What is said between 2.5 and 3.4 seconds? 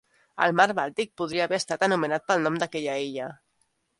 d'aquesta illa.